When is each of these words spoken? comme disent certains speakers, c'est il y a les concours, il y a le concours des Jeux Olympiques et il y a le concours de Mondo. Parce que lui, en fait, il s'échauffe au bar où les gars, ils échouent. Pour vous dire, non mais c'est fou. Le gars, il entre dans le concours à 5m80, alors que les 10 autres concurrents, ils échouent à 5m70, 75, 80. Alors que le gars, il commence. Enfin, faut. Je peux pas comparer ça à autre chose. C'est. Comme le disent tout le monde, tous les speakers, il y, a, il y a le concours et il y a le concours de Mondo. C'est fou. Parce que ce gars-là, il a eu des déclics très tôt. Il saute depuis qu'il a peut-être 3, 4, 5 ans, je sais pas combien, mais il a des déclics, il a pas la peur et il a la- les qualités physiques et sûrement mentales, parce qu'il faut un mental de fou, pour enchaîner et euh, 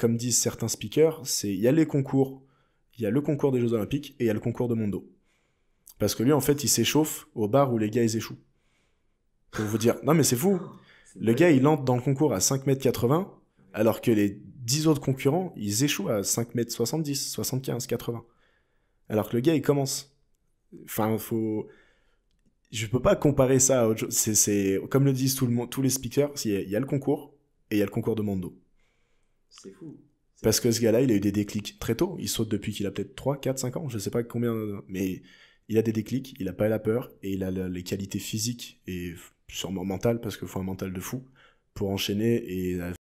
comme 0.00 0.16
disent 0.16 0.38
certains 0.38 0.68
speakers, 0.68 1.20
c'est 1.24 1.52
il 1.52 1.60
y 1.60 1.68
a 1.68 1.72
les 1.72 1.86
concours, 1.86 2.42
il 2.96 3.02
y 3.02 3.06
a 3.06 3.10
le 3.10 3.20
concours 3.20 3.52
des 3.52 3.60
Jeux 3.60 3.74
Olympiques 3.74 4.16
et 4.18 4.24
il 4.24 4.26
y 4.26 4.30
a 4.30 4.34
le 4.34 4.40
concours 4.40 4.66
de 4.66 4.74
Mondo. 4.74 5.06
Parce 5.98 6.14
que 6.14 6.22
lui, 6.22 6.32
en 6.32 6.40
fait, 6.40 6.64
il 6.64 6.68
s'échauffe 6.68 7.28
au 7.34 7.46
bar 7.46 7.72
où 7.72 7.78
les 7.78 7.90
gars, 7.90 8.02
ils 8.02 8.16
échouent. 8.16 8.38
Pour 9.50 9.66
vous 9.66 9.76
dire, 9.76 9.96
non 10.02 10.14
mais 10.14 10.22
c'est 10.22 10.36
fou. 10.36 10.58
Le 11.16 11.34
gars, 11.34 11.50
il 11.50 11.66
entre 11.66 11.84
dans 11.84 11.96
le 11.96 12.02
concours 12.02 12.32
à 12.32 12.38
5m80, 12.38 13.28
alors 13.74 14.00
que 14.00 14.10
les 14.10 14.40
10 14.64 14.86
autres 14.86 15.02
concurrents, 15.02 15.52
ils 15.56 15.84
échouent 15.84 16.08
à 16.08 16.22
5m70, 16.22 17.14
75, 17.14 17.86
80. 17.86 18.24
Alors 19.10 19.28
que 19.28 19.36
le 19.36 19.40
gars, 19.40 19.54
il 19.54 19.62
commence. 19.62 20.16
Enfin, 20.84 21.18
faut. 21.18 21.68
Je 22.70 22.86
peux 22.86 23.02
pas 23.02 23.16
comparer 23.16 23.58
ça 23.58 23.82
à 23.82 23.86
autre 23.88 24.00
chose. 24.00 24.14
C'est. 24.14 24.80
Comme 24.88 25.04
le 25.04 25.12
disent 25.12 25.34
tout 25.34 25.46
le 25.46 25.52
monde, 25.52 25.68
tous 25.68 25.82
les 25.82 25.90
speakers, 25.90 26.30
il 26.44 26.52
y, 26.52 26.56
a, 26.56 26.60
il 26.60 26.70
y 26.70 26.76
a 26.76 26.80
le 26.80 26.86
concours 26.86 27.34
et 27.70 27.76
il 27.76 27.78
y 27.78 27.82
a 27.82 27.84
le 27.84 27.90
concours 27.90 28.14
de 28.14 28.22
Mondo. 28.22 28.56
C'est 29.62 29.72
fou. 29.72 29.94
Parce 30.42 30.58
que 30.58 30.70
ce 30.70 30.80
gars-là, 30.80 31.02
il 31.02 31.10
a 31.10 31.14
eu 31.14 31.20
des 31.20 31.32
déclics 31.32 31.78
très 31.78 31.94
tôt. 31.94 32.16
Il 32.18 32.28
saute 32.28 32.48
depuis 32.48 32.72
qu'il 32.72 32.86
a 32.86 32.90
peut-être 32.90 33.14
3, 33.14 33.38
4, 33.38 33.58
5 33.58 33.76
ans, 33.76 33.88
je 33.90 33.98
sais 33.98 34.10
pas 34.10 34.22
combien, 34.22 34.54
mais 34.88 35.20
il 35.68 35.76
a 35.76 35.82
des 35.82 35.92
déclics, 35.92 36.34
il 36.40 36.48
a 36.48 36.54
pas 36.54 36.68
la 36.68 36.78
peur 36.78 37.12
et 37.22 37.32
il 37.32 37.44
a 37.44 37.50
la- 37.50 37.68
les 37.68 37.82
qualités 37.82 38.18
physiques 38.18 38.80
et 38.86 39.14
sûrement 39.48 39.84
mentales, 39.84 40.20
parce 40.20 40.38
qu'il 40.38 40.48
faut 40.48 40.60
un 40.60 40.62
mental 40.62 40.92
de 40.94 41.00
fou, 41.00 41.24
pour 41.74 41.90
enchaîner 41.90 42.36
et 42.50 42.80
euh, 42.80 42.92